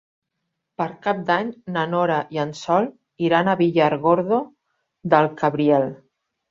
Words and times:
Per 0.81 0.87
Cap 1.07 1.19
d'Any 1.27 1.51
na 1.75 1.83
Nora 1.91 2.17
i 2.37 2.41
en 2.47 2.55
Sol 2.63 2.91
iran 3.29 3.53
a 3.55 3.59
Villargordo 3.63 4.45
del 5.15 5.35
Cabriel. 5.45 5.93